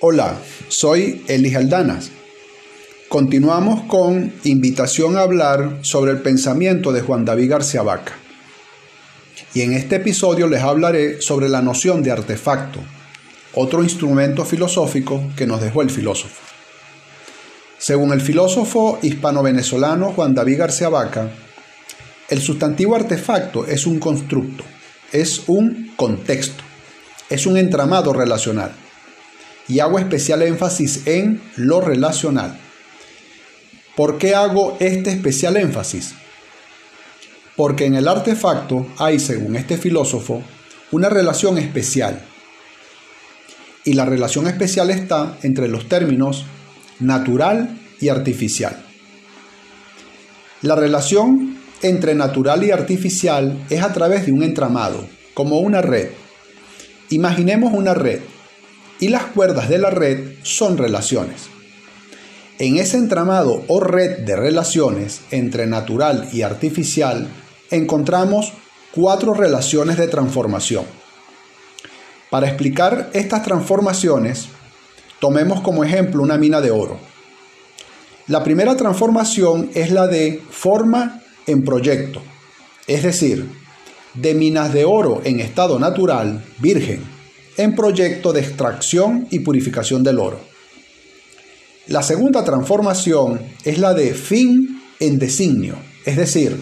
[0.00, 0.36] Hola,
[0.68, 2.10] soy Elis Aldanas.
[3.08, 8.12] Continuamos con invitación a hablar sobre el pensamiento de Juan David García Vaca.
[9.54, 12.80] Y en este episodio les hablaré sobre la noción de artefacto,
[13.54, 16.42] otro instrumento filosófico que nos dejó el filósofo.
[17.78, 21.30] Según el filósofo hispano-venezolano Juan David García Vaca,
[22.28, 24.62] el sustantivo artefacto es un constructo,
[25.10, 26.62] es un contexto,
[27.30, 28.72] es un entramado relacional.
[29.68, 32.58] Y hago especial énfasis en lo relacional.
[33.96, 36.14] ¿Por qué hago este especial énfasis?
[37.56, 40.42] Porque en el artefacto hay, según este filósofo,
[40.92, 42.20] una relación especial.
[43.84, 46.44] Y la relación especial está entre los términos
[47.00, 48.76] natural y artificial.
[50.62, 56.10] La relación entre natural y artificial es a través de un entramado, como una red.
[57.10, 58.20] Imaginemos una red
[59.00, 61.48] y las cuerdas de la red son relaciones.
[62.58, 67.28] En ese entramado o red de relaciones entre natural y artificial
[67.70, 68.52] encontramos
[68.92, 70.84] cuatro relaciones de transformación.
[72.30, 74.48] Para explicar estas transformaciones,
[75.20, 76.98] tomemos como ejemplo una mina de oro.
[78.26, 82.22] La primera transformación es la de forma en proyecto,
[82.86, 83.46] es decir,
[84.14, 87.15] de minas de oro en estado natural, virgen,
[87.56, 90.40] en proyecto de extracción y purificación del oro.
[91.88, 96.60] La segunda transformación es la de fin en designio, es decir,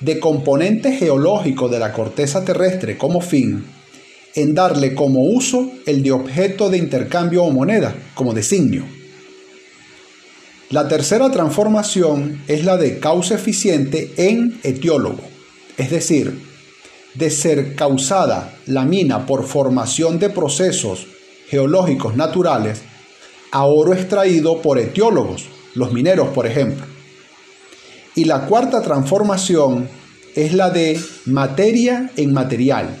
[0.00, 3.64] de componente geológico de la corteza terrestre como fin,
[4.34, 8.84] en darle como uso el de objeto de intercambio o moneda como designio.
[10.70, 15.20] La tercera transformación es la de causa eficiente en etiólogo,
[15.76, 16.51] es decir,
[17.14, 21.06] de ser causada la mina por formación de procesos
[21.48, 22.82] geológicos naturales
[23.50, 26.86] a oro extraído por etiólogos, los mineros por ejemplo.
[28.14, 29.88] Y la cuarta transformación
[30.34, 32.96] es la de materia en material,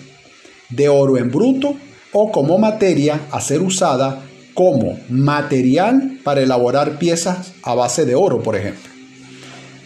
[0.68, 1.74] de oro en bruto
[2.12, 8.42] o como materia a ser usada como material para elaborar piezas a base de oro,
[8.42, 8.90] por ejemplo.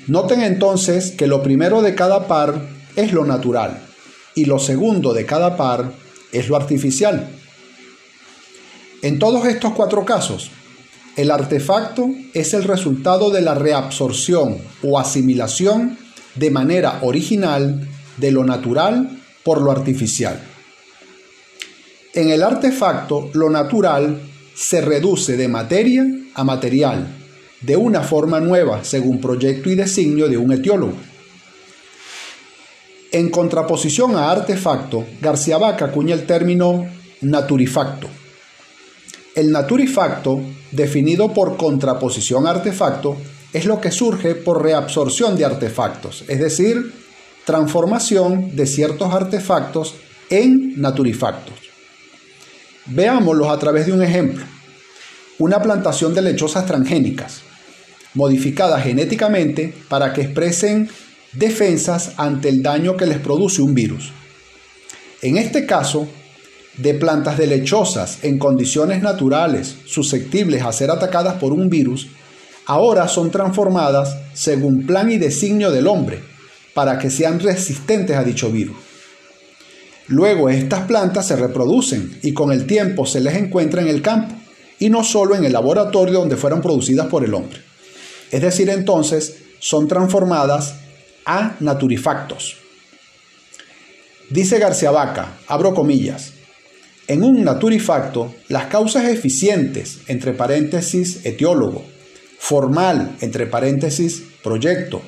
[0.08, 3.86] Noten entonces que lo primero de cada par es lo natural
[4.36, 5.92] y lo segundo de cada par
[6.30, 7.28] es lo artificial.
[9.02, 10.50] En todos estos cuatro casos,
[11.16, 15.98] el artefacto es el resultado de la reabsorción o asimilación
[16.34, 17.88] de manera original
[18.18, 20.40] de lo natural por lo artificial.
[22.12, 24.20] En el artefacto, lo natural
[24.54, 26.04] se reduce de materia
[26.34, 27.06] a material,
[27.62, 30.96] de una forma nueva según proyecto y designio de un etiólogo.
[33.12, 36.86] En contraposición a artefacto, García Vaca acuña el término
[37.20, 38.08] naturifacto.
[39.34, 40.40] El naturifacto,
[40.72, 43.16] definido por contraposición a artefacto,
[43.52, 46.92] es lo que surge por reabsorción de artefactos, es decir,
[47.44, 49.94] transformación de ciertos artefactos
[50.30, 51.54] en naturifactos.
[52.86, 54.44] Veámoslos a través de un ejemplo.
[55.38, 57.42] Una plantación de lechosas transgénicas,
[58.14, 60.88] modificadas genéticamente para que expresen
[61.38, 64.12] defensas ante el daño que les produce un virus.
[65.22, 66.08] En este caso,
[66.76, 72.08] de plantas de lechosas en condiciones naturales susceptibles a ser atacadas por un virus,
[72.66, 76.22] ahora son transformadas según plan y designio del hombre,
[76.74, 78.76] para que sean resistentes a dicho virus.
[80.08, 84.34] Luego estas plantas se reproducen y con el tiempo se les encuentra en el campo
[84.78, 87.60] y no solo en el laboratorio donde fueron producidas por el hombre.
[88.30, 90.74] Es decir, entonces son transformadas
[91.26, 92.56] a naturifactos.
[94.30, 96.32] Dice García Vaca, abro comillas,
[97.08, 101.84] en un naturifacto, las causas eficientes, entre paréntesis, etiólogo,
[102.38, 105.02] formal, entre paréntesis, proyecto,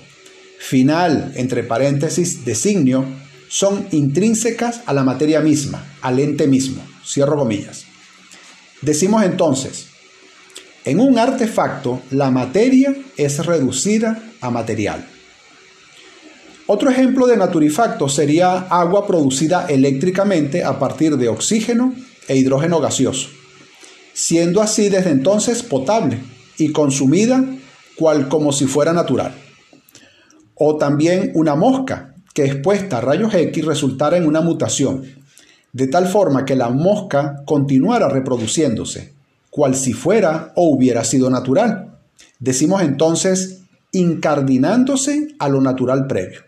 [0.58, 3.04] final, entre paréntesis, designio,
[3.48, 6.82] son intrínsecas a la materia misma, al ente mismo.
[7.04, 7.86] Cierro comillas.
[8.82, 9.86] Decimos entonces,
[10.84, 15.04] en un artefacto la materia es reducida a material.
[16.70, 21.94] Otro ejemplo de naturifacto sería agua producida eléctricamente a partir de oxígeno
[22.28, 23.30] e hidrógeno gaseoso,
[24.12, 26.20] siendo así desde entonces potable
[26.58, 27.42] y consumida
[27.96, 29.32] cual como si fuera natural.
[30.56, 35.04] O también una mosca que expuesta a rayos X resultara en una mutación,
[35.72, 39.14] de tal forma que la mosca continuara reproduciéndose,
[39.48, 41.98] cual si fuera o hubiera sido natural.
[42.40, 46.47] Decimos entonces incardinándose a lo natural previo.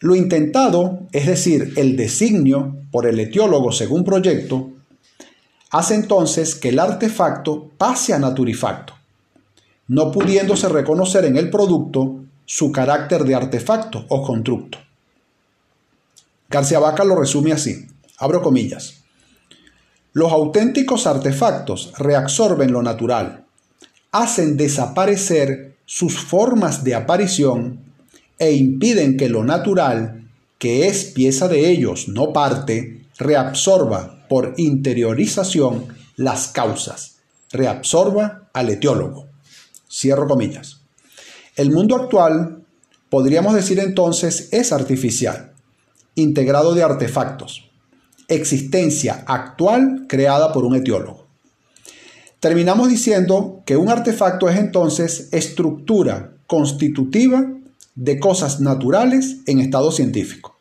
[0.00, 4.70] Lo intentado, es decir, el designio por el etiólogo según proyecto,
[5.70, 8.94] hace entonces que el artefacto pase a naturifacto,
[9.88, 14.78] no pudiéndose reconocer en el producto su carácter de artefacto o constructo.
[16.48, 17.86] García Vaca lo resume así,
[18.18, 19.02] abro comillas.
[20.14, 23.44] Los auténticos artefactos reabsorben lo natural,
[24.12, 27.89] hacen desaparecer sus formas de aparición
[28.40, 30.28] e impiden que lo natural,
[30.58, 37.18] que es pieza de ellos, no parte, reabsorba por interiorización las causas,
[37.52, 39.26] reabsorba al etiólogo.
[39.88, 40.80] Cierro comillas.
[41.54, 42.64] El mundo actual,
[43.10, 45.52] podríamos decir entonces, es artificial,
[46.14, 47.70] integrado de artefactos,
[48.28, 51.26] existencia actual creada por un etiólogo.
[52.38, 57.59] Terminamos diciendo que un artefacto es entonces estructura constitutiva
[57.94, 60.59] de cosas naturales en estado científico.